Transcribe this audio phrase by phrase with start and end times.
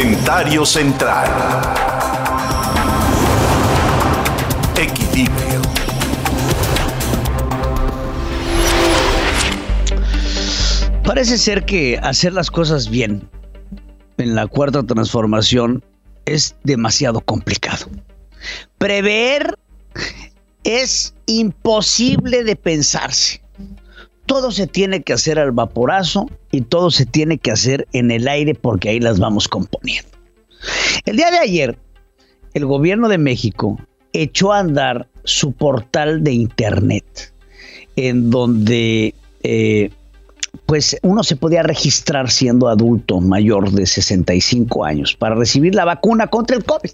[0.00, 1.28] Comentario central.
[4.74, 5.60] Equilibrio.
[11.04, 13.28] Parece ser que hacer las cosas bien
[14.16, 15.84] en la cuarta transformación
[16.24, 17.84] es demasiado complicado.
[18.78, 19.58] Prever
[20.64, 23.39] es imposible de pensarse.
[24.30, 28.28] Todo se tiene que hacer al vaporazo y todo se tiene que hacer en el
[28.28, 30.08] aire porque ahí las vamos componiendo.
[31.04, 31.76] El día de ayer,
[32.54, 33.76] el gobierno de México
[34.12, 37.34] echó a andar su portal de internet,
[37.96, 39.90] en donde eh,
[40.64, 46.28] pues uno se podía registrar siendo adulto mayor de 65 años para recibir la vacuna
[46.28, 46.90] contra el COVID.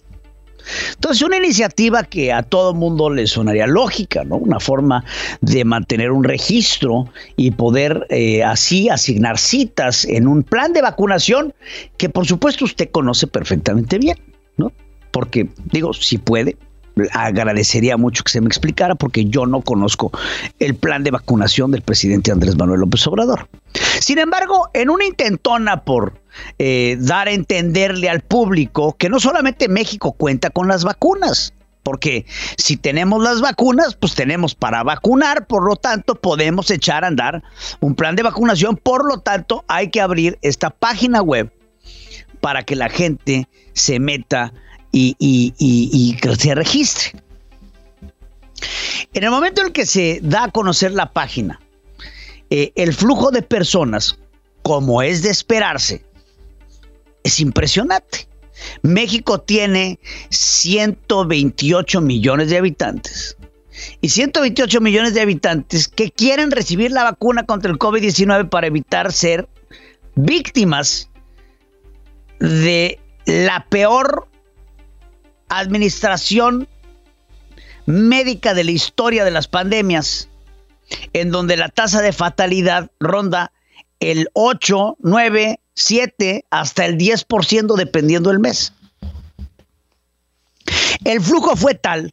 [0.95, 4.37] Entonces, una iniciativa que a todo mundo le sonaría lógica, ¿no?
[4.37, 5.05] Una forma
[5.41, 7.07] de mantener un registro
[7.37, 11.55] y poder eh, así asignar citas en un plan de vacunación
[11.97, 14.19] que por supuesto usted conoce perfectamente bien,
[14.57, 14.73] ¿no?
[15.11, 16.57] Porque, digo, si puede,
[17.13, 20.11] agradecería mucho que se me explicara porque yo no conozco
[20.59, 23.49] el plan de vacunación del presidente Andrés Manuel López Obrador.
[24.01, 26.15] Sin embargo, en una intentona por
[26.59, 32.27] eh, dar a entenderle al público que no solamente México cuenta con las vacunas, porque
[32.57, 37.45] si tenemos las vacunas, pues tenemos para vacunar, por lo tanto podemos echar a andar
[37.81, 41.53] un plan de vacunación, por lo tanto hay que abrir esta página web
[42.41, 44.53] para que la gente se meta
[44.97, 47.13] y, que se registre.
[49.13, 51.61] En el momento en que se da a conocer la página,
[52.51, 54.19] eh, el flujo de personas,
[54.63, 56.05] como es de esperarse,
[57.23, 58.29] es impresionante.
[58.83, 59.99] México tiene
[60.31, 63.37] 128 millones de habitantes.
[64.01, 69.13] Y 128 millones de habitantes que quieren recibir la vacuna contra el COVID-19 para evitar
[69.13, 69.49] ser
[70.15, 71.11] víctimas
[72.39, 74.26] de la peor
[75.49, 76.69] administración
[77.87, 80.29] médica de la historia de las pandemias,
[81.13, 83.53] en donde la tasa de fatalidad ronda
[84.01, 88.73] el 8, 9, 7 hasta el 10% dependiendo del mes.
[91.05, 92.13] El flujo fue tal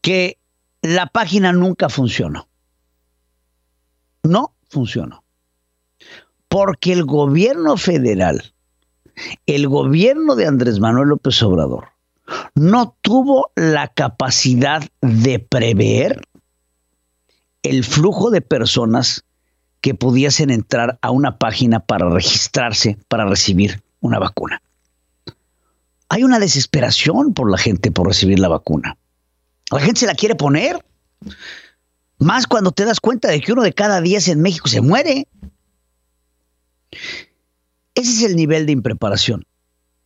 [0.00, 0.38] que
[0.82, 2.48] la página nunca funcionó.
[4.22, 5.24] No funcionó.
[6.48, 8.54] Porque el gobierno federal,
[9.46, 11.88] el gobierno de Andrés Manuel López Obrador,
[12.58, 16.20] no tuvo la capacidad de prever
[17.62, 19.24] el flujo de personas
[19.80, 24.60] que pudiesen entrar a una página para registrarse para recibir una vacuna.
[26.08, 28.96] Hay una desesperación por la gente por recibir la vacuna.
[29.70, 30.84] La gente se la quiere poner.
[32.18, 35.28] Más cuando te das cuenta de que uno de cada diez en México se muere.
[37.94, 39.44] Ese es el nivel de impreparación.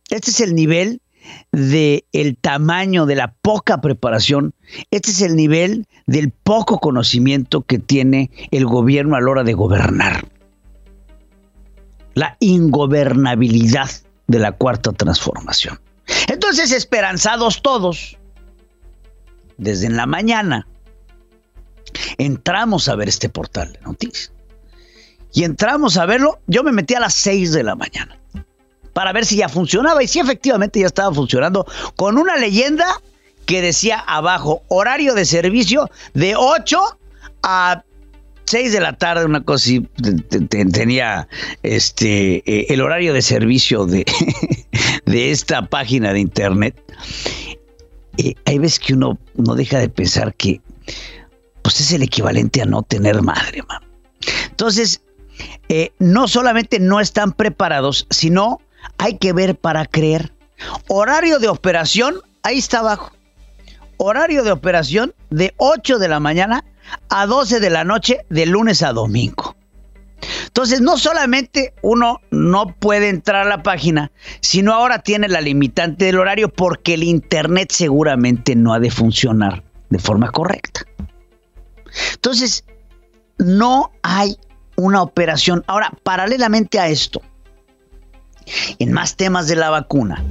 [0.09, 1.01] Este es el nivel
[1.51, 4.53] de el tamaño de la poca preparación,
[4.91, 9.53] este es el nivel del poco conocimiento que tiene el gobierno a la hora de
[9.53, 10.27] gobernar.
[12.13, 13.89] La ingobernabilidad
[14.27, 15.79] de la cuarta transformación.
[16.27, 18.17] Entonces, esperanzados todos,
[19.57, 20.67] desde en la mañana,
[22.17, 24.31] entramos a ver este portal de noticias.
[25.33, 28.19] Y entramos a verlo, yo me metí a las 6 de la mañana
[28.93, 30.03] para ver si ya funcionaba.
[30.03, 31.65] Y si efectivamente ya estaba funcionando
[31.95, 32.85] con una leyenda
[33.45, 36.79] que decía abajo, horario de servicio de 8
[37.43, 37.83] a
[38.45, 39.87] 6 de la tarde, una cosa así,
[40.71, 41.27] tenía
[41.63, 44.05] este, eh, el horario de servicio de,
[45.05, 46.75] de esta página de internet.
[48.17, 50.61] Eh, hay veces que uno no deja de pensar que
[51.63, 53.81] pues es el equivalente a no tener madre, man.
[54.49, 55.01] Entonces,
[55.69, 58.59] eh, no solamente no están preparados, sino
[58.97, 60.33] hay que ver para creer.
[60.87, 63.11] Horario de operación, ahí está abajo.
[63.97, 66.63] Horario de operación de 8 de la mañana
[67.09, 69.55] a 12 de la noche de lunes a domingo.
[70.45, 76.05] Entonces, no solamente uno no puede entrar a la página, sino ahora tiene la limitante
[76.05, 80.85] del horario porque el Internet seguramente no ha de funcionar de forma correcta.
[82.13, 82.65] Entonces,
[83.37, 84.37] no hay
[84.75, 85.63] una operación.
[85.67, 87.21] Ahora, paralelamente a esto,
[88.79, 90.23] en más temas de la vacuna.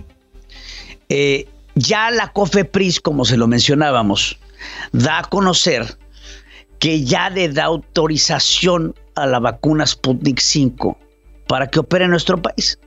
[1.08, 4.38] Eh, ya la COFEPRIS, como se lo mencionábamos,
[4.92, 5.98] da a conocer
[6.78, 10.98] que ya le da autorización a la vacuna Sputnik 5
[11.46, 12.78] para que opere en nuestro país.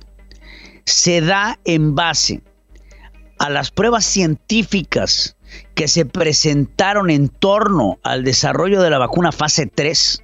[0.86, 2.42] se da en base
[3.42, 5.36] a las pruebas científicas
[5.74, 10.22] que se presentaron en torno al desarrollo de la vacuna fase 3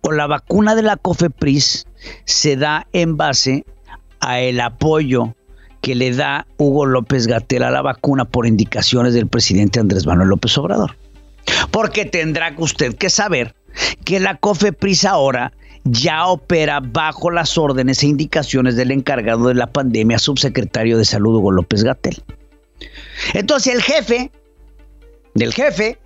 [0.00, 1.88] o la vacuna de la COFEPRIS
[2.24, 3.66] se da en base
[4.20, 5.34] a el apoyo
[5.80, 10.28] que le da Hugo López Gatel a la vacuna por indicaciones del presidente Andrés Manuel
[10.28, 10.96] López Obrador.
[11.72, 13.56] Porque tendrá usted que saber
[14.04, 15.52] que la COFEPRIS ahora
[15.86, 21.36] ya opera bajo las órdenes e indicaciones del encargado de la pandemia, subsecretario de Salud
[21.36, 22.22] Hugo López Gatel.
[23.34, 24.30] Entonces el jefe
[25.34, 25.98] del jefe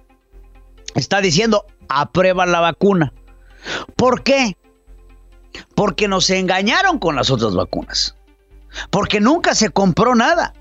[0.95, 3.13] está diciendo, aprueba la vacuna.
[3.97, 4.57] ¿Por qué?
[5.75, 8.17] Porque nos engañaron con las otras vacunas.
[8.91, 10.55] Porque nunca se compró nada.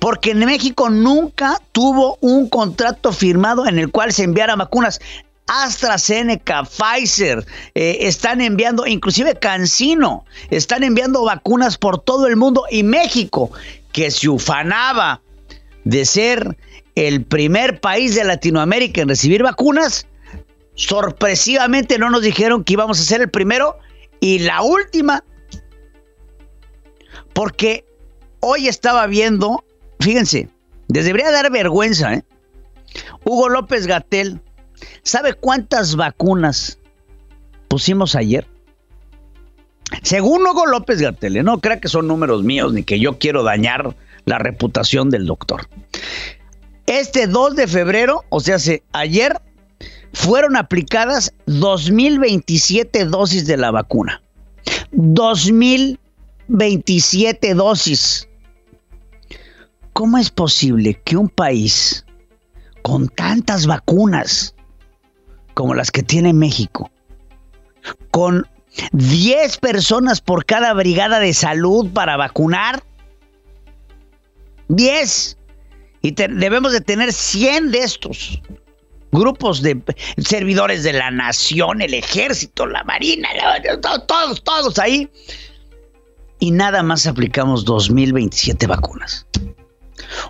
[0.00, 5.00] Porque en México nunca tuvo un contrato firmado en el cual se enviara vacunas.
[5.48, 12.82] AstraZeneca, Pfizer, eh, están enviando, inclusive Cancino, están enviando vacunas por todo el mundo y
[12.82, 13.50] México,
[13.92, 15.20] que se ufanaba
[15.84, 16.56] de ser
[16.94, 20.06] el primer país de Latinoamérica en recibir vacunas,
[20.74, 23.78] sorpresivamente no nos dijeron que íbamos a ser el primero
[24.20, 25.24] y la última.
[27.32, 27.84] Porque
[28.40, 29.64] hoy estaba viendo,
[30.00, 30.48] fíjense,
[30.88, 32.24] les debería dar vergüenza, ¿eh?
[33.24, 34.40] Hugo López Gatel,
[35.02, 36.78] ¿sabe cuántas vacunas
[37.68, 38.46] pusimos ayer?
[40.02, 41.42] Según Hugo López Gatel, ¿eh?
[41.42, 43.96] no crea que son números míos ni que yo quiero dañar
[44.26, 45.68] la reputación del doctor.
[46.86, 48.58] Este 2 de febrero, o sea,
[48.92, 49.40] ayer,
[50.12, 54.20] fueron aplicadas 2.027 dosis de la vacuna.
[54.92, 58.28] 2.027 dosis.
[59.92, 62.04] ¿Cómo es posible que un país
[62.82, 64.54] con tantas vacunas
[65.58, 66.88] como las que tiene México,
[68.12, 68.46] con
[68.92, 72.80] 10 personas por cada brigada de salud para vacunar,
[74.68, 75.36] 10.
[76.02, 78.40] Y debemos de tener 100 de estos
[79.10, 79.82] grupos de
[80.18, 83.28] servidores de la nación, el ejército, la marina,
[84.06, 85.10] todos, todos ahí.
[86.38, 89.26] Y nada más aplicamos 2027 vacunas.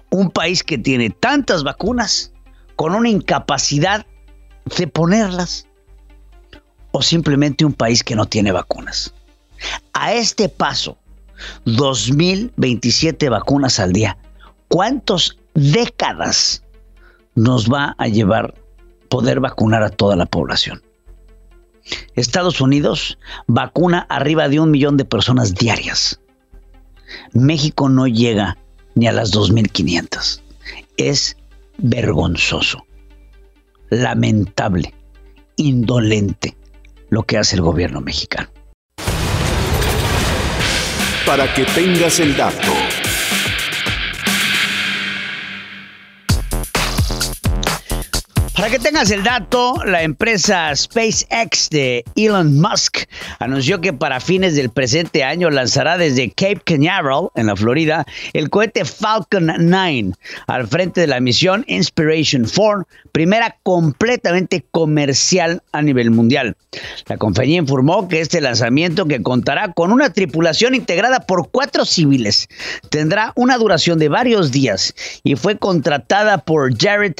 [0.08, 2.32] Un país que tiene tantas vacunas
[2.76, 4.06] con una incapacidad
[4.76, 5.66] de ponerlas.
[6.90, 9.12] O simplemente un país que no tiene vacunas.
[9.92, 10.96] A este paso,
[11.64, 14.16] 2027 vacunas al día
[14.68, 16.62] ¿Cuántas décadas
[17.34, 18.54] nos va a llevar
[19.08, 20.82] poder vacunar a toda la población?
[22.14, 26.20] Estados Unidos vacuna arriba de un millón de personas diarias.
[27.32, 28.58] México no llega
[28.94, 30.42] ni a las 2.500.
[30.98, 31.38] Es
[31.78, 32.84] vergonzoso,
[33.90, 34.94] lamentable,
[35.56, 36.56] indolente
[37.10, 38.48] lo que hace el gobierno mexicano.
[41.26, 42.72] Para que tengas el dato.
[48.58, 53.04] Para que tengas el dato, la empresa SpaceX de Elon Musk
[53.38, 58.50] anunció que para fines del presente año lanzará desde Cape Canaveral, en la Florida, el
[58.50, 60.10] cohete Falcon 9
[60.48, 66.56] al frente de la misión Inspiration 4, primera completamente comercial a nivel mundial.
[67.06, 72.48] La compañía informó que este lanzamiento, que contará con una tripulación integrada por cuatro civiles,
[72.90, 77.14] tendrá una duración de varios días y fue contratada por Jared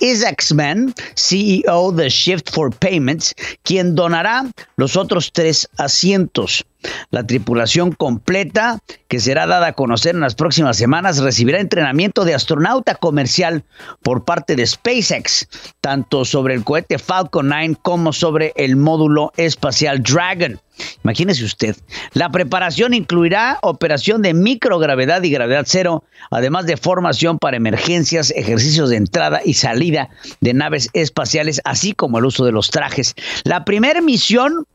[0.00, 6.64] Is Isaacman, CEO de Shift for Payments, quien donará los otros tres asientos.
[7.10, 12.34] La tripulación completa, que será dada a conocer en las próximas semanas, recibirá entrenamiento de
[12.34, 13.64] astronauta comercial
[14.02, 15.48] por parte de SpaceX,
[15.80, 20.60] tanto sobre el cohete Falcon 9 como sobre el módulo espacial Dragon.
[21.04, 21.76] Imagínese usted,
[22.12, 28.90] la preparación incluirá operación de microgravedad y gravedad cero, además de formación para emergencias, ejercicios
[28.90, 30.08] de entrada y salida
[30.40, 33.14] de naves espaciales, así como el uso de los trajes.
[33.44, 34.66] La primera misión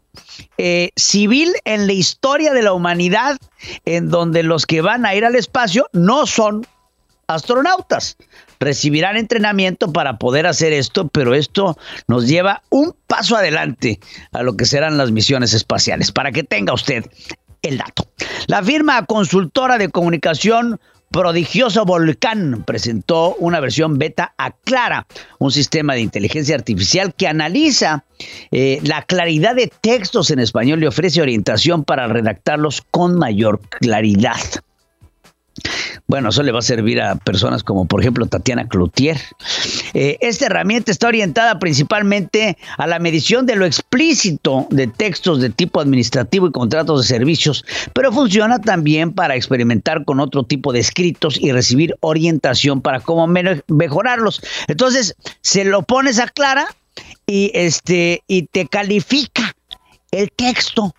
[0.58, 3.38] eh, civil en la historia de la humanidad,
[3.86, 6.66] en donde los que van a ir al espacio no son
[7.28, 8.18] astronautas.
[8.60, 14.00] Recibirán entrenamiento para poder hacer esto, pero esto nos lleva un paso adelante
[14.32, 17.06] a lo que serán las misiones espaciales, para que tenga usted
[17.62, 18.08] el dato.
[18.48, 20.80] La firma consultora de comunicación
[21.16, 25.08] Prodigioso Volcán presentó una versión beta a Clara,
[25.40, 28.04] un sistema de inteligencia artificial que analiza
[28.52, 34.36] eh, la claridad de textos en español y ofrece orientación para redactarlos con mayor claridad.
[36.08, 39.20] Bueno, eso le va a servir a personas como por ejemplo Tatiana Cloutier.
[39.94, 45.50] Eh, esta herramienta está orientada principalmente a la medición de lo explícito de textos de
[45.50, 50.80] tipo administrativo y contratos de servicios, pero funciona también para experimentar con otro tipo de
[50.80, 54.42] escritos y recibir orientación para cómo mejorarlos.
[54.68, 56.68] Entonces, se lo pones a Clara
[57.26, 59.56] y este y te califica
[60.12, 60.94] el texto.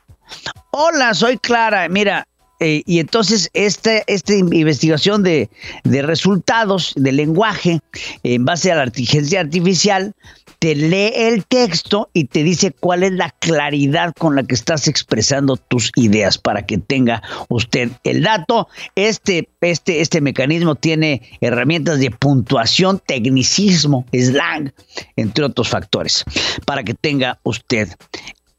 [0.72, 1.88] Hola, soy Clara.
[1.88, 2.26] Mira,
[2.58, 5.50] eh, y entonces esta, esta investigación de,
[5.84, 7.80] resultados de lenguaje
[8.22, 10.14] en base a la inteligencia artificial
[10.58, 14.88] te lee el texto y te dice cuál es la claridad con la que estás
[14.88, 18.68] expresando tus ideas para que tenga usted el dato.
[18.94, 24.72] Este, este, este mecanismo tiene herramientas de puntuación, tecnicismo, slang,
[25.16, 26.24] entre otros factores,
[26.64, 27.90] para que tenga usted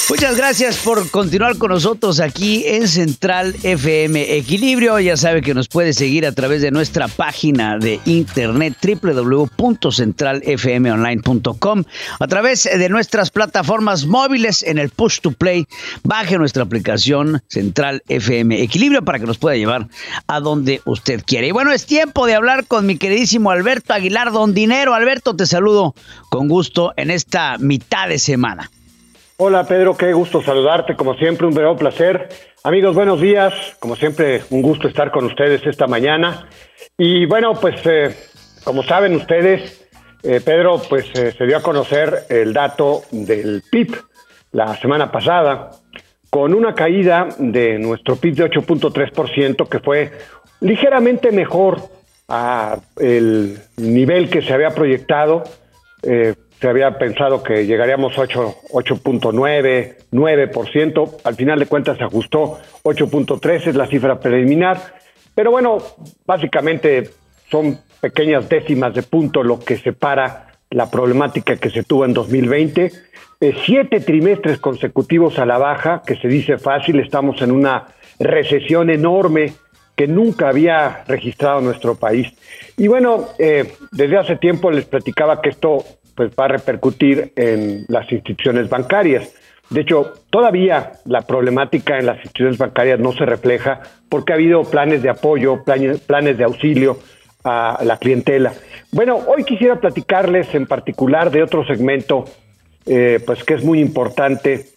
[0.08, 5.00] Muchas gracias por continuar con nosotros aquí en Central FM Equilibrio.
[5.00, 11.84] Ya sabe que nos puede seguir a través de nuestra página de internet www.centralfmonline.com,
[12.20, 15.66] a través de nuestras plataformas móviles en el Push to Play.
[16.04, 19.88] Baje nuestra aplicación Central FM Equilibrio para que nos pueda llevar
[20.28, 21.48] a donde usted quiere.
[21.48, 24.94] Y bueno, es tiempo de hablar con mi queridísimo Alberto Aguilar Don Dinero.
[24.94, 25.96] Alberto, te saludo
[26.30, 28.70] con gusto en esta mitad de semana.
[29.38, 32.30] Hola Pedro, qué gusto saludarte, como siempre, un verdadero placer.
[32.63, 36.48] Amigos, buenos días, como siempre, un gusto estar con ustedes esta mañana.
[36.98, 38.15] Y bueno, pues eh,
[38.63, 39.89] como saben ustedes,
[40.24, 43.98] eh, Pedro, pues eh, se dio a conocer el dato del PIB
[44.54, 45.70] la semana pasada,
[46.30, 50.13] con una caída de nuestro PIB de 8.3%, que fue
[50.62, 51.82] ligeramente mejor
[52.30, 55.44] a el nivel que se había proyectado
[56.60, 63.68] se había pensado que llegaríamos a 8.9, 9%, al final de cuentas se ajustó 8.3,
[63.68, 64.96] es la cifra preliminar,
[65.34, 65.78] pero bueno,
[66.26, 67.10] básicamente
[67.52, 72.92] son pequeñas décimas de punto lo que separa la problemática que se tuvo en 2020.
[73.42, 77.88] Eh, siete trimestres consecutivos a la baja, que se dice fácil, estamos en una
[78.20, 79.54] recesión enorme
[79.96, 82.28] que nunca había registrado nuestro país.
[82.78, 85.84] Y bueno, eh, desde hace tiempo les platicaba que esto
[86.15, 89.34] pues va a repercutir en las instituciones bancarias.
[89.69, 94.63] De hecho, todavía la problemática en las instituciones bancarias no se refleja porque ha habido
[94.63, 97.00] planes de apoyo, planes, de auxilio
[97.43, 98.53] a la clientela.
[98.91, 102.25] Bueno, hoy quisiera platicarles en particular de otro segmento,
[102.86, 104.67] eh, pues que es muy importante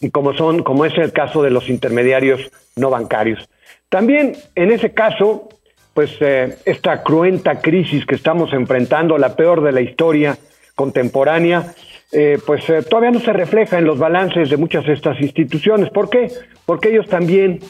[0.00, 3.48] y como son, como es el caso de los intermediarios no bancarios.
[3.88, 5.48] También en ese caso,
[5.94, 10.38] pues eh, esta cruenta crisis que estamos enfrentando, la peor de la historia
[10.74, 11.74] contemporánea,
[12.12, 15.90] eh, pues todavía no se refleja en los balances de muchas de estas instituciones.
[15.90, 16.30] ¿Por qué?
[16.66, 17.60] Porque ellos también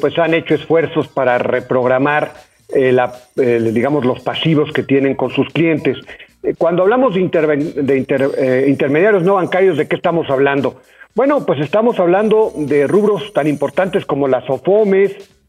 [0.00, 2.32] pues han hecho esfuerzos para reprogramar
[2.74, 2.96] eh,
[3.36, 5.98] eh, digamos, los pasivos que tienen con sus clientes.
[6.42, 10.80] Eh, cuando hablamos de, de intermediarios no bancarios, ¿de qué estamos hablando?
[11.14, 15.39] Bueno, pues estamos hablando de rubros tan importantes como las OFOMES,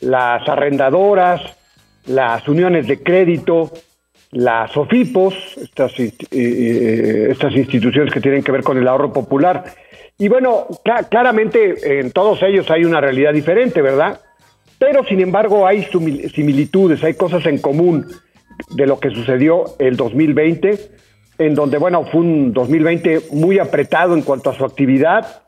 [0.00, 1.40] las arrendadoras,
[2.06, 3.70] las uniones de crédito,
[4.32, 9.64] las OFIPOS, estas, estas instituciones que tienen que ver con el ahorro popular.
[10.18, 10.66] Y bueno,
[11.08, 14.20] claramente en todos ellos hay una realidad diferente, ¿verdad?
[14.78, 18.06] Pero sin embargo hay similitudes, hay cosas en común
[18.70, 20.78] de lo que sucedió el 2020,
[21.38, 25.42] en donde, bueno, fue un 2020 muy apretado en cuanto a su actividad,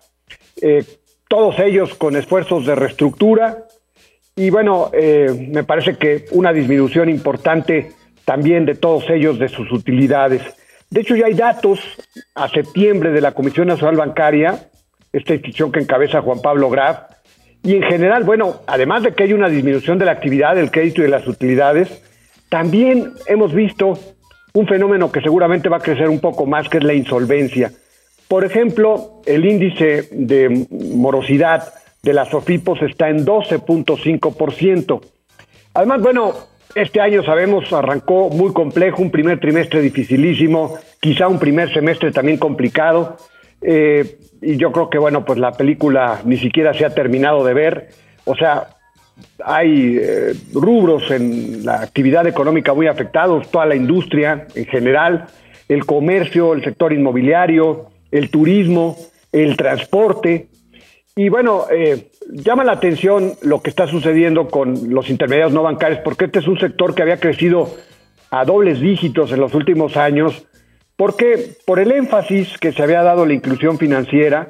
[0.61, 0.85] eh,
[1.29, 3.67] todos ellos con esfuerzos de reestructura
[4.35, 7.93] y, bueno, eh, me parece que una disminución importante
[8.25, 10.43] también de todos ellos de sus utilidades.
[10.91, 11.81] De hecho, ya hay datos
[12.35, 14.69] a septiembre de la Comisión Nacional Bancaria,
[15.13, 17.01] esta institución que encabeza Juan Pablo Graf,
[17.63, 21.01] y en general, bueno, además de que hay una disminución de la actividad, del crédito
[21.01, 22.03] y de las utilidades,
[22.49, 23.99] también hemos visto
[24.53, 27.73] un fenómeno que seguramente va a crecer un poco más, que es la insolvencia.
[28.29, 31.73] Por ejemplo, el índice de morosidad
[32.03, 35.01] de las OFIPOS está en 12.5%.
[35.75, 36.35] Además, bueno,
[36.75, 42.39] este año sabemos arrancó muy complejo, un primer trimestre dificilísimo, quizá un primer semestre también
[42.39, 43.17] complicado.
[43.61, 47.55] Eh, y yo creo que, bueno, pues la película ni siquiera se ha terminado de
[47.55, 47.89] ver.
[48.25, 48.69] O sea,
[49.45, 55.27] hay eh, rubros en la actividad económica muy afectados, toda la industria en general,
[55.69, 58.97] el comercio, el sector inmobiliario, el turismo,
[59.31, 60.49] el transporte.
[61.15, 66.01] Y bueno, eh, llama la atención lo que está sucediendo con los intermediarios no bancarios,
[66.03, 67.69] porque este es un sector que había crecido
[68.31, 70.47] a dobles dígitos en los últimos años
[70.97, 74.47] porque por el énfasis que se había dado a la inclusión financiera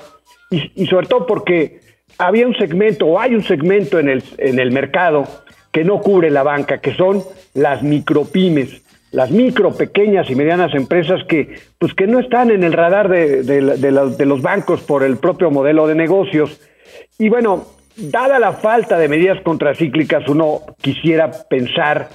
[0.50, 1.80] y, sobre todo porque
[2.18, 5.24] había un segmento o hay un segmento en el, en el mercado
[5.70, 7.22] que no cubre la banca, que son
[7.54, 8.81] las micropymes,
[9.12, 13.42] las micro, pequeñas y medianas empresas que, pues que no están en el radar de,
[13.42, 16.60] de los bancos por el propio modelo de negocios.
[17.18, 22.08] Y bueno, dada la falta de medidas contracíclicas, uno quisiera pensar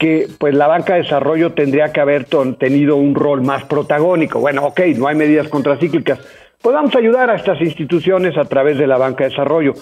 [0.00, 2.26] que pues la banca de desarrollo tendría que haber
[2.58, 4.40] tenido un rol más protagónico.
[4.40, 6.18] Bueno, ok, no hay medidas contracíclicas.
[6.64, 9.74] Vamos a ayudar a estas instituciones a través de la banca de desarrollo.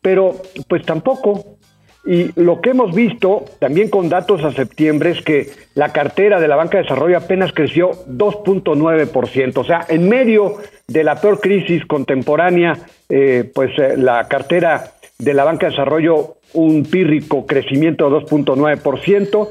[0.00, 0.34] Pero
[0.68, 1.55] pues tampoco.
[2.06, 6.46] Y lo que hemos visto también con datos a septiembre es que la cartera de
[6.46, 9.58] la banca de desarrollo apenas creció 2.9%.
[9.58, 15.34] O sea, en medio de la peor crisis contemporánea, eh, pues eh, la cartera de
[15.34, 19.48] la banca de desarrollo un pírrico crecimiento de 2.9%.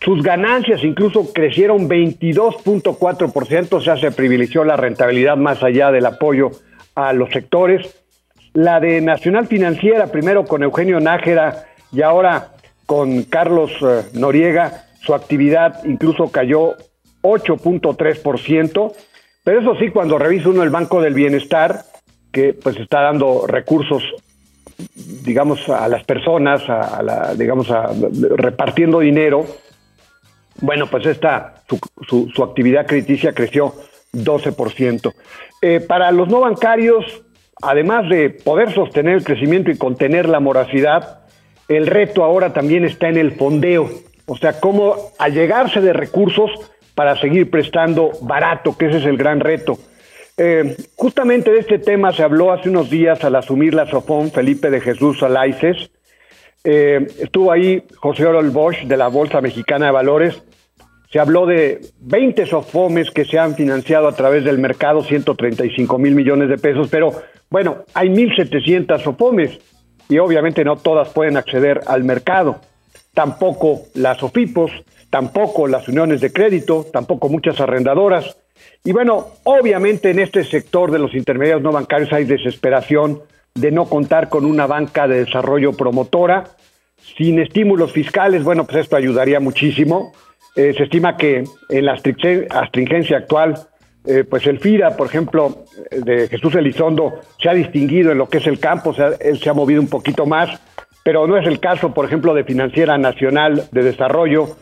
[0.00, 6.52] Sus ganancias incluso crecieron 22.4%, o sea, se privilegió la rentabilidad más allá del apoyo
[6.94, 7.96] a los sectores.
[8.52, 12.52] La de Nacional Financiera, primero con Eugenio Nájera y ahora
[12.86, 16.76] con Carlos eh, Noriega, su actividad incluso cayó
[17.22, 18.92] 8.3%,
[19.44, 21.84] pero eso sí, cuando revisa uno el Banco del Bienestar,
[22.32, 24.02] que pues está dando recursos
[25.24, 27.90] digamos, a las personas, a, la, digamos, a,
[28.36, 29.44] repartiendo dinero,
[30.60, 31.62] bueno, pues esta,
[32.06, 33.74] su, su, actividad crediticia creció
[34.12, 35.12] 12%.
[35.62, 37.04] Eh, para los no bancarios,
[37.62, 41.19] además de poder sostener el crecimiento y contener la moracidad,
[41.70, 43.88] el reto ahora también está en el fondeo,
[44.26, 46.50] o sea, cómo allegarse de recursos
[46.96, 49.78] para seguir prestando barato, que ese es el gran reto.
[50.36, 54.68] Eh, justamente de este tema se habló hace unos días al asumir la SOFON Felipe
[54.68, 55.92] de Jesús Alaices.
[56.64, 60.42] Eh, estuvo ahí José Orol Bosch de la Bolsa Mexicana de Valores.
[61.12, 66.16] Se habló de 20 SOFOMES que se han financiado a través del mercado, 135 mil
[66.16, 67.12] millones de pesos, pero
[67.48, 69.58] bueno, hay 1.700 SOFOMES
[70.10, 72.60] y obviamente no todas pueden acceder al mercado.
[73.14, 74.72] Tampoco las OFIPOS,
[75.08, 78.36] tampoco las uniones de crédito, tampoco muchas arrendadoras.
[78.84, 83.22] Y bueno, obviamente en este sector de los intermediarios no bancarios hay desesperación
[83.54, 86.44] de no contar con una banca de desarrollo promotora.
[87.16, 90.12] Sin estímulos fiscales, bueno, pues esto ayudaría muchísimo.
[90.56, 93.54] Eh, se estima que en la astringencia actual,
[94.06, 98.38] eh, pues el FIRA, por ejemplo, de Jesús Elizondo, se ha distinguido en lo que
[98.38, 100.60] es el campo, o sea, él se ha movido un poquito más,
[101.02, 104.56] pero no es el caso, por ejemplo, de Financiera Nacional de Desarrollo,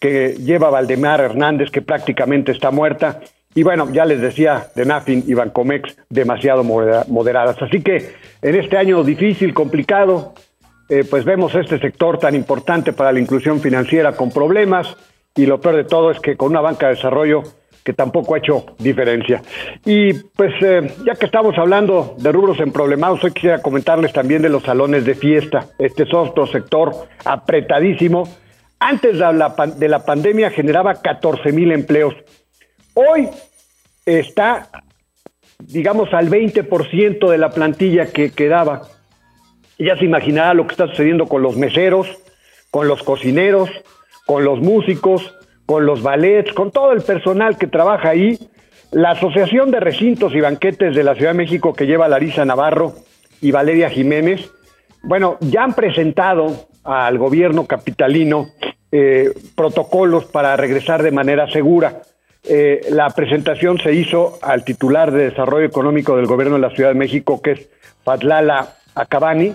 [0.00, 3.20] que lleva Valdemar Hernández, que prácticamente está muerta.
[3.54, 7.60] Y bueno, ya les decía, de Nafin y Bancomex demasiado moderadas.
[7.62, 8.10] Así que
[8.42, 10.34] en este año difícil, complicado,
[10.88, 14.96] eh, pues vemos este sector tan importante para la inclusión financiera con problemas
[15.34, 17.42] y lo peor de todo es que con una banca de desarrollo
[17.84, 19.42] que tampoco ha hecho diferencia.
[19.84, 24.40] Y pues eh, ya que estamos hablando de rubros en problemados, hoy quisiera comentarles también
[24.40, 25.66] de los salones de fiesta.
[25.78, 26.92] Este es otro sector
[27.26, 28.26] apretadísimo.
[28.80, 32.14] Antes de la, de la pandemia generaba 14 mil empleos.
[32.94, 33.28] Hoy
[34.06, 34.68] está,
[35.58, 38.82] digamos, al 20% de la plantilla que quedaba.
[39.78, 42.08] Ya se imaginará lo que está sucediendo con los meseros,
[42.70, 43.68] con los cocineros,
[44.26, 45.34] con los músicos,
[45.66, 48.38] con los ballets, con todo el personal que trabaja ahí.
[48.90, 52.94] La Asociación de Recintos y Banquetes de la Ciudad de México que lleva Larisa Navarro
[53.40, 54.50] y Valeria Jiménez,
[55.02, 58.48] bueno, ya han presentado al gobierno capitalino
[58.92, 62.02] eh, protocolos para regresar de manera segura.
[62.46, 66.90] Eh, la presentación se hizo al titular de Desarrollo Económico del Gobierno de la Ciudad
[66.90, 67.68] de México, que es
[68.04, 69.54] Fatlala Acabani.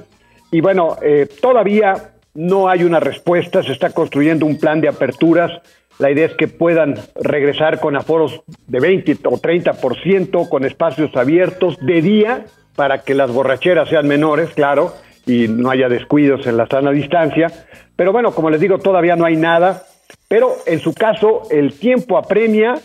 [0.52, 5.52] Y bueno, eh, todavía no hay una respuesta, se está construyendo un plan de aperturas
[6.00, 11.78] la idea es que puedan regresar con aforos de 20 o 30%, con espacios abiertos
[11.82, 12.46] de día,
[12.78, 14.94] para que las borracheras sean menores, claro,
[15.26, 17.52] y no haya descuidos en la sana distancia.
[17.98, 19.84] Pero bueno, como les digo, todavía no hay nada.
[20.30, 22.76] Pero en su caso, el tiempo apremia.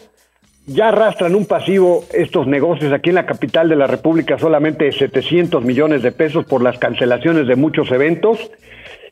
[0.66, 5.62] Ya arrastran un pasivo estos negocios aquí en la capital de la República, solamente 700
[5.62, 8.50] millones de pesos por las cancelaciones de muchos eventos.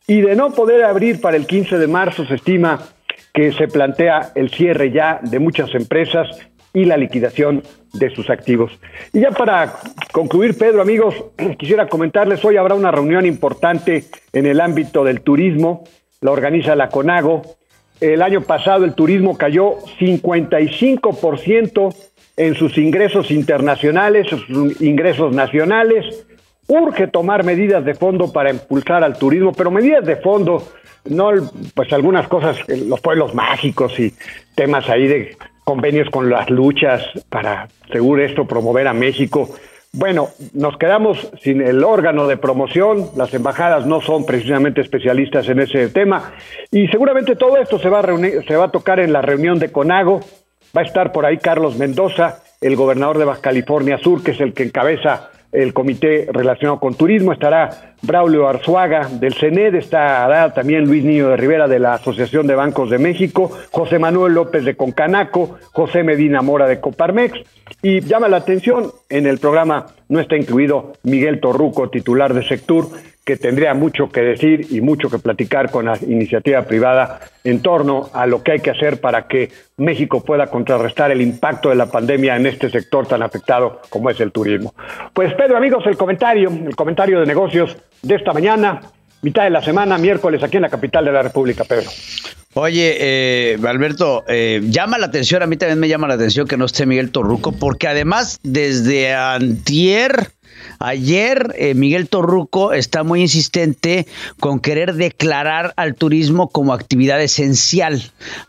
[0.07, 2.79] Y de no poder abrir para el 15 de marzo, se estima
[3.33, 6.27] que se plantea el cierre ya de muchas empresas
[6.73, 8.79] y la liquidación de sus activos.
[9.11, 9.73] Y ya para
[10.11, 11.15] concluir, Pedro, amigos,
[11.57, 15.83] quisiera comentarles, hoy habrá una reunión importante en el ámbito del turismo,
[16.21, 17.41] la organiza la CONAGO.
[17.99, 21.95] El año pasado el turismo cayó 55%
[22.35, 26.25] en sus ingresos internacionales, sus ingresos nacionales.
[26.67, 30.63] Urge tomar medidas de fondo para impulsar al turismo, pero medidas de fondo
[31.05, 31.31] no,
[31.75, 34.13] pues algunas cosas, los pueblos mágicos y
[34.55, 39.49] temas ahí de convenios con las luchas para, seguro esto, promover a México.
[39.91, 45.59] Bueno, nos quedamos sin el órgano de promoción, las embajadas no son precisamente especialistas en
[45.59, 46.33] ese tema
[46.71, 49.59] y seguramente todo esto se va a, reunir, se va a tocar en la reunión
[49.59, 50.21] de CONAGO.
[50.75, 54.41] Va a estar por ahí Carlos Mendoza, el gobernador de Baja California Sur, que es
[54.41, 60.85] el que encabeza el comité relacionado con turismo, estará Braulio Arzuaga del CENED, estará también
[60.85, 64.75] Luis Niño de Rivera de la Asociación de Bancos de México, José Manuel López de
[64.75, 67.39] Concanaco, José Medina Mora de Coparmex,
[67.81, 72.89] y llama la atención, en el programa no está incluido Miguel Torruco, titular de Sectur,
[73.25, 78.09] que tendría mucho que decir y mucho que platicar con la iniciativa privada en torno
[78.13, 81.85] a lo que hay que hacer para que México pueda contrarrestar el impacto de la
[81.85, 84.73] pandemia en este sector tan afectado como es el turismo.
[85.13, 88.81] Pues Pedro, amigos, el comentario, el comentario de negocios de esta mañana,
[89.21, 91.89] mitad de la semana, miércoles, aquí en la capital de la República, Pedro.
[92.55, 96.55] Oye, eh, Alberto, eh, llama la atención, a mí también me llama la atención que
[96.55, 100.27] no esté Miguel Torruco, porque además desde antier
[100.79, 104.07] Ayer eh, Miguel Torruco está muy insistente
[104.39, 108.03] con querer declarar al turismo como actividad esencial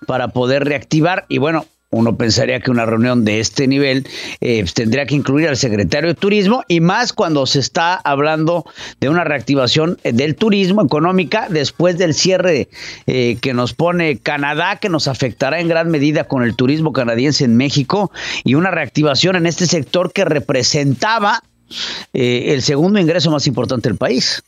[0.07, 1.27] para poder reactivar.
[1.29, 4.05] Y bueno, uno pensaría que una reunión de este nivel
[4.41, 8.65] eh, pues, tendría que incluir al secretario de Turismo y más cuando se está hablando
[8.99, 12.69] de una reactivación eh, del turismo económica después del cierre
[13.07, 17.57] que nos pone Canadá, que nos afectará en gran medida con el turismo canadiense en
[17.57, 18.11] México
[18.43, 21.43] y una reactivación en este sector que representaba
[22.13, 24.43] eh, el segundo ingreso más importante del país.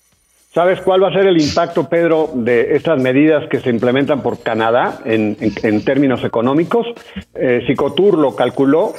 [0.57, 4.43] ¿Sabes cuál va a ser el impacto, Pedro, de estas medidas que se implementan por
[4.43, 5.37] Canadá en,
[5.85, 6.87] términos económicos?
[7.35, 7.61] Eh,
[8.17, 8.95] lo calculó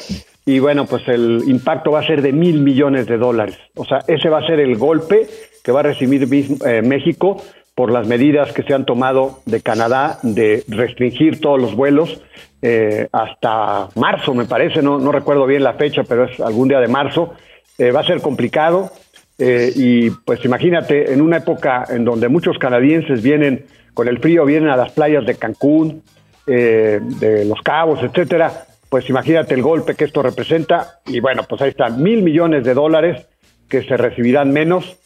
[0.46, 3.58] y bueno, pues el impacto va a ser de mil millones de dólares.
[3.76, 5.28] O sea, ese va a ser el golpe
[5.64, 6.28] que va a recibir
[6.64, 7.42] eh, México
[7.74, 12.22] por las medidas que se han tomado de Canadá de restringir todos los vuelos
[12.62, 16.88] eh, hasta marzo, me parece, no recuerdo bien la fecha, pero es algún día de
[16.88, 17.34] marzo.
[17.78, 18.92] Eh, va a ser complicado
[19.38, 24.46] eh, y pues imagínate en una época en donde muchos canadienses vienen con el frío,
[24.46, 26.02] vienen a las playas de Cancún,
[26.48, 31.62] eh, de Los Cabos, etcétera, pues imagínate el golpe que esto representa y bueno, pues
[31.62, 33.28] ahí están mil millones de dólares
[33.70, 34.98] que se recibirán menos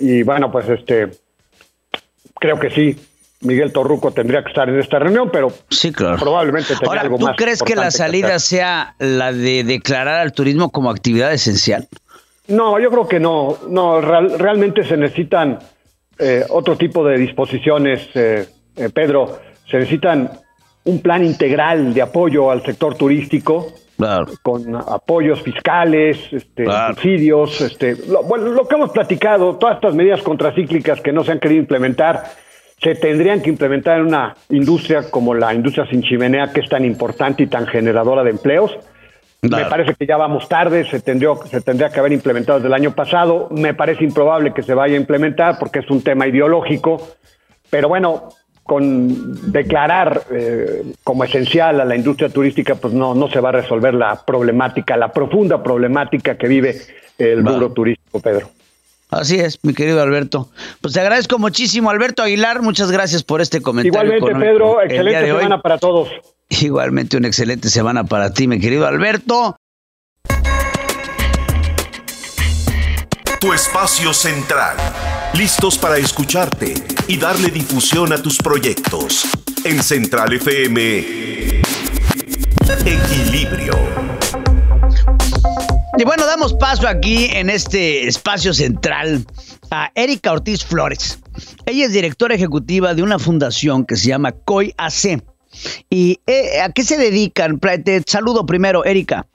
[0.00, 1.10] y bueno, pues este
[2.40, 2.96] creo que sí,
[3.40, 6.16] Miguel Torruco tendría que estar en esta reunión, pero sí, claro.
[6.18, 10.90] probablemente Ahora, algo ¿tú crees que la salida sea la de declarar al turismo como
[10.90, 11.86] actividad esencial?
[12.48, 13.58] No, yo creo que no.
[13.68, 15.58] No, realmente se necesitan
[16.18, 19.38] eh, otro tipo de disposiciones, eh, eh, Pedro.
[19.68, 20.30] Se necesitan
[20.84, 23.72] un plan integral de apoyo al sector turístico,
[24.42, 30.22] con apoyos fiscales, este, subsidios, este, lo, bueno, lo que hemos platicado, todas estas medidas
[30.22, 32.24] contracíclicas que no se han querido implementar,
[32.78, 36.84] se tendrían que implementar en una industria como la industria sin chimenea, que es tan
[36.84, 38.76] importante y tan generadora de empleos.
[39.42, 42.74] Me parece que ya vamos tarde, se tendría, se tendría que haber implementado desde el
[42.74, 43.48] año pasado.
[43.50, 47.00] Me parece improbable que se vaya a implementar porque es un tema ideológico.
[47.70, 48.28] Pero bueno,
[48.62, 53.52] con declarar eh, como esencial a la industria turística, pues no, no se va a
[53.52, 56.76] resolver la problemática, la profunda problemática que vive
[57.16, 58.48] el rubro turístico, Pedro.
[59.10, 60.48] Así es, mi querido Alberto.
[60.80, 62.62] Pues te agradezco muchísimo, Alberto Aguilar.
[62.62, 64.16] Muchas gracias por este comentario.
[64.16, 66.08] Igualmente, Pedro, excelente semana para todos.
[66.48, 69.56] Igualmente, una excelente semana para ti, mi querido Alberto.
[73.40, 74.76] Tu espacio central.
[75.34, 76.74] Listos para escucharte
[77.06, 79.24] y darle difusión a tus proyectos.
[79.64, 81.04] En Central FM.
[82.84, 83.74] Equilibrio.
[85.98, 89.24] Y bueno, damos paso aquí en este espacio central
[89.70, 91.18] a Erika Ortiz Flores.
[91.64, 95.22] Ella es directora ejecutiva de una fundación que se llama COI AC.
[95.88, 97.58] ¿Y eh, a qué se dedican?
[97.58, 99.26] Te saludo primero, Erika.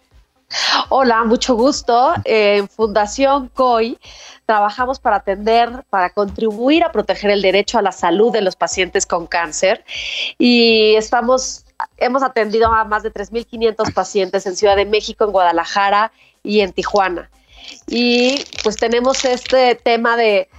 [0.89, 2.13] Hola, mucho gusto.
[2.25, 3.97] En Fundación COI
[4.45, 9.07] trabajamos para atender, para contribuir a proteger el derecho a la salud de los pacientes
[9.07, 9.83] con cáncer
[10.37, 11.65] y estamos
[11.97, 16.11] hemos atendido a más de 3.500 pacientes en Ciudad de México, en Guadalajara
[16.43, 17.29] y en Tijuana.
[17.87, 20.49] Y pues tenemos este tema de,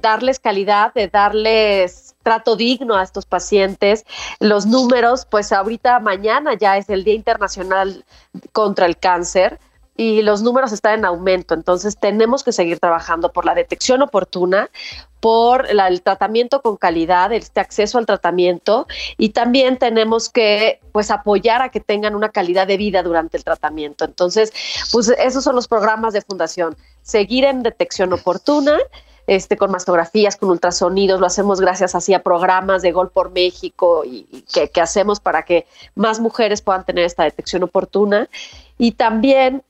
[0.00, 4.04] darles calidad, de darles trato digno a estos pacientes.
[4.40, 8.04] Los números, pues ahorita mañana ya es el Día Internacional
[8.52, 9.58] contra el Cáncer
[10.00, 11.52] y los números están en aumento.
[11.52, 14.70] Entonces tenemos que seguir trabajando por la detección oportuna,
[15.20, 18.86] por el tratamiento con calidad, este acceso al tratamiento
[19.18, 23.44] y también tenemos que pues apoyar a que tengan una calidad de vida durante el
[23.44, 24.06] tratamiento.
[24.06, 24.54] Entonces,
[24.90, 26.74] pues esos son los programas de fundación.
[27.02, 28.78] Seguir en detección oportuna,
[29.26, 34.02] este, con mastografías, con ultrasonidos, lo hacemos gracias así a programas de Gol por México
[34.06, 38.30] y, que, que, hacemos para que más mujeres puedan tener esta detección oportuna.
[38.78, 39.62] Y también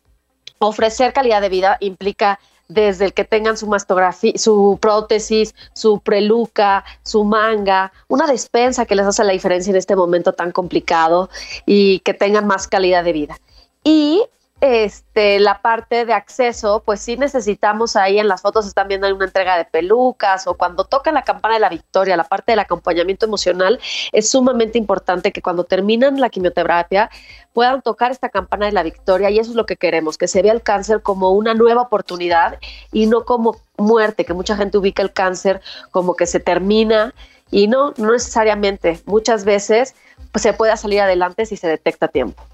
[0.60, 6.84] ofrecer calidad de vida implica desde el que tengan su mastografía, su prótesis, su preluca,
[7.02, 11.28] su manga, una despensa que les hace la diferencia en este momento tan complicado
[11.66, 13.40] y que tengan más calidad de vida.
[13.82, 14.22] Y
[14.60, 19.24] este, la parte de acceso, pues sí necesitamos ahí en las fotos están viendo una
[19.24, 23.24] entrega de pelucas o cuando toca la campana de la victoria, la parte del acompañamiento
[23.24, 23.80] emocional,
[24.12, 27.10] es sumamente importante que cuando terminan la quimioterapia
[27.54, 30.42] puedan tocar esta campana de la victoria y eso es lo que queremos, que se
[30.42, 32.58] vea el cáncer como una nueva oportunidad
[32.92, 37.14] y no como muerte, que mucha gente ubica el cáncer como que se termina
[37.50, 39.94] y no, no necesariamente, muchas veces
[40.32, 42.49] pues, se puede salir adelante si se detecta a tiempo.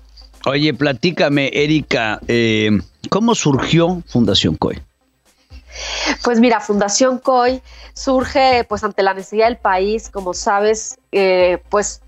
[0.48, 2.70] Oye, platícame, Erika, eh,
[3.10, 4.80] ¿cómo surgió Fundación COI?
[6.22, 7.60] Pues mira, Fundación COI
[7.94, 12.00] surge pues ante la necesidad del país, como sabes, eh, pues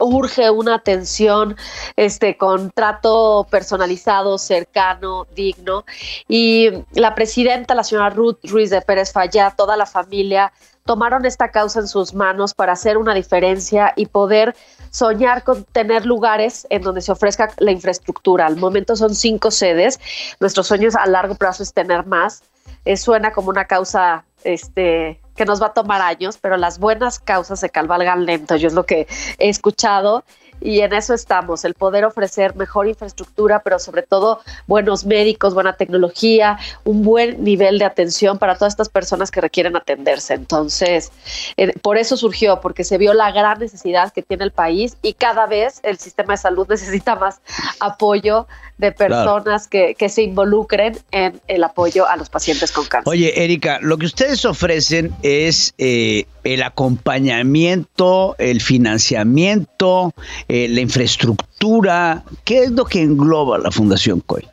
[0.00, 1.56] urge una atención
[1.94, 5.84] este con trato personalizado, cercano, digno
[6.26, 10.52] y la presidenta, la señora Ruth Ruiz de Pérez Falla, toda la familia
[10.84, 14.54] tomaron esta causa en sus manos para hacer una diferencia y poder
[14.90, 18.46] soñar con tener lugares en donde se ofrezca la infraestructura.
[18.46, 19.98] Al momento son cinco sedes.
[20.40, 22.42] Nuestro sueño a largo plazo es tener más.
[22.84, 27.18] Eh, suena como una causa este, que nos va a tomar años, pero las buenas
[27.18, 28.56] causas se calvalgan lento.
[28.56, 29.06] Yo es lo que
[29.38, 30.22] he escuchado
[30.64, 35.74] y en eso estamos, el poder ofrecer mejor infraestructura, pero sobre todo buenos médicos, buena
[35.74, 40.32] tecnología, un buen nivel de atención para todas estas personas que requieren atenderse.
[40.32, 41.12] Entonces,
[41.58, 45.12] eh, por eso surgió, porque se vio la gran necesidad que tiene el país y
[45.12, 47.42] cada vez el sistema de salud necesita más
[47.78, 48.46] apoyo
[48.78, 53.10] de personas que, se involucren en el apoyo a los pacientes con cáncer.
[53.10, 60.12] Oye, Erika, lo que ustedes ofrecen es eh, el acompañamiento, el financiamiento,
[60.54, 62.22] eh, la infraestructura.
[62.44, 64.48] ¿Qué es lo que engloba la Fundación COI?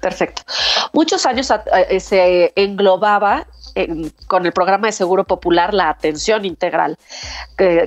[0.00, 0.42] Perfecto.
[0.92, 3.44] Muchos años eh, se englobaba
[4.28, 6.96] con el programa de Seguro Popular la atención integral,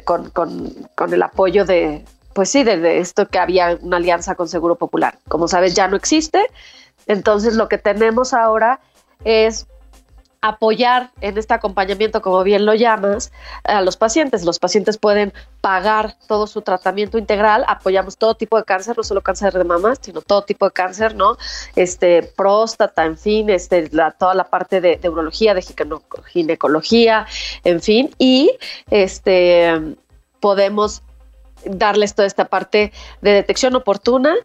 [0.04, 4.76] con, con, el apoyo de, pues sí, de, esto que había una alianza con Seguro
[4.76, 5.18] Popular.
[5.30, 6.48] Como sabes, ya no existe.
[7.06, 8.82] Entonces lo que tenemos ahora
[9.24, 9.68] es
[10.42, 13.32] apoyar en este acompañamiento, como bien lo llamas,
[13.64, 14.44] a los pacientes.
[14.44, 19.22] Los pacientes pueden pagar todo su tratamiento integral, apoyamos todo tipo de cáncer, no solo
[19.22, 21.38] cáncer de mama, sino todo tipo de cáncer, ¿no?
[21.76, 25.64] Este, próstata, en fin, este, toda la parte de, de urología, de
[26.28, 27.26] ginecología,
[27.64, 28.52] en fin, y
[28.90, 29.96] este,
[30.40, 31.02] podemos
[31.66, 34.36] darles toda esta parte de detección oportuna,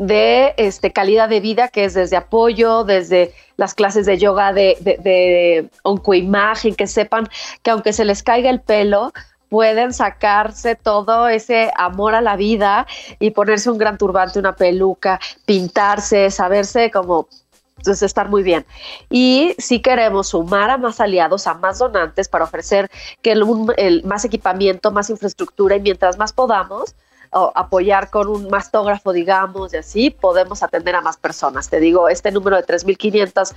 [0.00, 4.76] de este, calidad de vida, que es desde apoyo, desde las clases de yoga, de,
[4.80, 7.28] de, oncoimagen, que sepan
[7.62, 9.12] que aunque se les caiga el pelo,
[9.50, 12.86] pueden sacarse todo ese amor a la vida
[13.18, 17.28] y ponerse un gran turbante, una peluca, pintarse, saberse como
[17.76, 18.66] entonces, estar muy bien.
[19.08, 22.90] Y si queremos sumar a más aliados, a más donantes para ofrecer
[23.22, 26.94] que el más equipamiento, más infraestructura y mientras más podamos,
[27.32, 31.68] o apoyar con un mastógrafo, digamos, y así podemos atender a más personas.
[31.68, 33.52] Te digo, este número de 3.500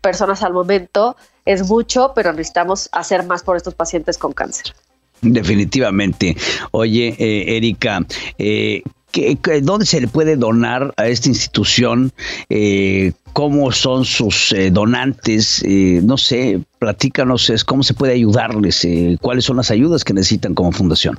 [0.00, 4.74] personas al momento es mucho, pero necesitamos hacer más por estos pacientes con cáncer.
[5.20, 6.36] Definitivamente.
[6.70, 8.00] Oye, eh, Erika,
[8.38, 8.82] eh,
[9.62, 12.12] ¿dónde se le puede donar a esta institución?
[12.50, 15.64] Eh, ¿Cómo son sus eh, donantes?
[16.02, 18.86] no sé, platícanos cómo se puede ayudarles,
[19.20, 21.18] cuáles son las ayudas que necesitan como fundación.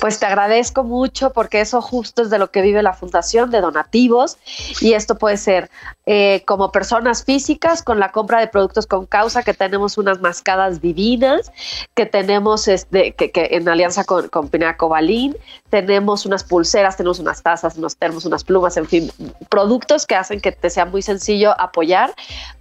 [0.00, 3.60] Pues te agradezco mucho porque eso justo es de lo que vive la Fundación de
[3.60, 4.38] Donativos
[4.80, 5.70] y esto puede ser
[6.06, 10.80] eh, como personas físicas con la compra de productos con causa, que tenemos unas mascadas
[10.80, 11.52] divinas,
[11.94, 15.36] que tenemos este, que, en alianza con, con Pinaco Balín,
[15.68, 19.12] tenemos unas pulseras, tenemos unas tazas, unos termos, unas plumas, en fin,
[19.48, 22.12] productos que hacen que te sea muy sencillo apoyar,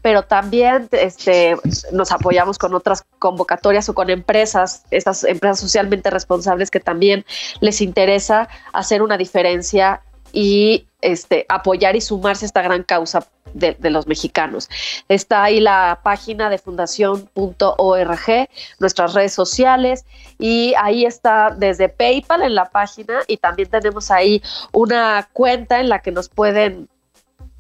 [0.02, 1.56] pero también este,
[1.92, 7.26] nos apoyamos con otras convocatorias o con empresas, estas empresas socialmente responsables que también
[7.60, 13.76] les interesa hacer una diferencia y este, apoyar y sumarse a esta gran causa de,
[13.90, 14.70] los mexicanos.
[15.08, 20.06] Está ahí la página de fundación.org, nuestras redes sociales
[20.38, 25.90] y ahí está desde PayPal en la página y también tenemos ahí una cuenta en
[25.90, 26.90] la que nos pueden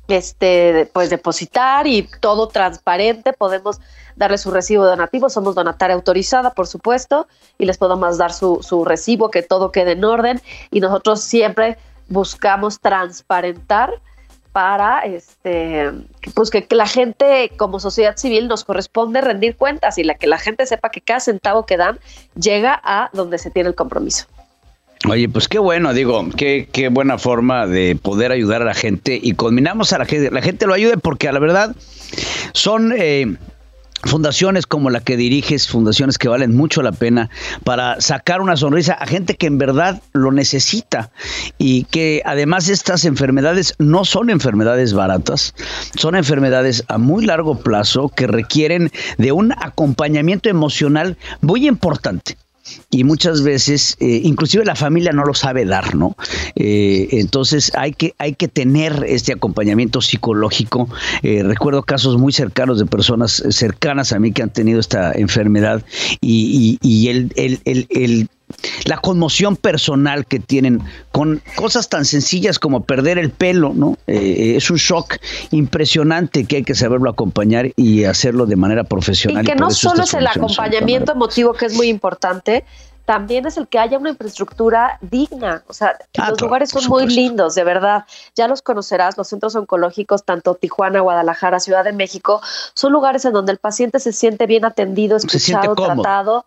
[0.08, 3.79] este, pues depositar y todo transparente, podemos
[4.19, 7.27] darle su recibo donativo, somos donataria autorizada, por supuesto,
[7.58, 11.77] y les podemos dar su, su recibo, que todo quede en orden, y nosotros siempre
[12.10, 13.93] buscamos transparentar
[14.51, 15.91] para este
[16.34, 20.39] pues que, la gente como sociedad civil nos corresponde rendir cuentas y la que la
[20.39, 21.99] gente sepa que cada centavo que dan
[22.36, 24.25] llega a donde se tiene el compromiso.
[25.08, 29.17] Oye, pues qué bueno, digo, qué, qué buena forma de poder ayudar a la gente
[29.21, 31.73] y combinamos a la gente, la gente lo ayude porque a la verdad
[32.53, 33.38] son eh,
[34.03, 37.29] fundaciones como la que diriges, fundaciones que valen mucho la pena
[37.63, 41.12] para sacar una sonrisa a gente que en verdad lo necesita
[41.57, 45.53] y que además estas enfermedades no son enfermedades baratas,
[45.95, 52.38] son enfermedades a muy largo plazo que requieren de un acompañamiento emocional muy importante
[52.89, 56.15] y muchas veces eh, inclusive la familia no lo sabe dar, ¿no?
[56.55, 60.89] Eh, entonces hay que, hay que tener este acompañamiento psicológico.
[61.23, 65.84] Eh, recuerdo casos muy cercanos de personas cercanas a mí que han tenido esta enfermedad
[66.21, 68.29] y, y, el, el, el
[68.85, 70.81] la conmoción personal que tienen
[71.12, 73.97] con cosas tan sencillas como perder el pelo, ¿no?
[74.07, 75.17] Eh, es un shock
[75.51, 79.43] impresionante que hay que saberlo acompañar y hacerlo de manera profesional.
[79.43, 82.65] Y que no solo es el acompañamiento emotivo que es muy importante,
[83.05, 85.63] también es el que haya una infraestructura digna.
[85.67, 88.05] O sea, ah, los lugares son muy lindos, de verdad.
[88.35, 92.39] Ya los conocerás, los centros oncológicos, tanto Tijuana, Guadalajara, Ciudad de México,
[92.75, 96.45] son lugares en donde el paciente se siente bien atendido, escuchado, tratado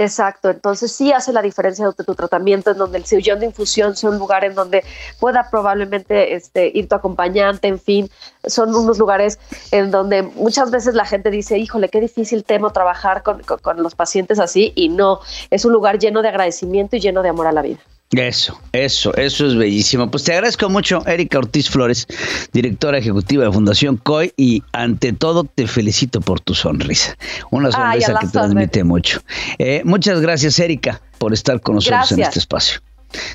[0.00, 3.94] Exacto, entonces sí hace la diferencia de tu tratamiento, en donde el sillón de infusión
[3.94, 4.82] sea un lugar en donde
[5.18, 8.10] pueda probablemente este, ir tu acompañante, en fin,
[8.46, 9.38] son unos lugares
[9.72, 13.94] en donde muchas veces la gente dice, híjole, qué difícil temo trabajar con, con los
[13.94, 17.52] pacientes así, y no, es un lugar lleno de agradecimiento y lleno de amor a
[17.52, 17.80] la vida.
[18.12, 20.10] Eso, eso, eso es bellísimo.
[20.10, 22.08] Pues te agradezco mucho, Erika Ortiz Flores,
[22.52, 27.16] directora ejecutiva de Fundación COI, y ante todo te felicito por tu sonrisa.
[27.52, 29.20] Una sonrisa que transmite mucho.
[29.58, 32.80] Eh, muchas gracias, Erika, por estar con nosotros en este espacio.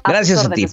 [0.03, 0.67] Gracias a, ti.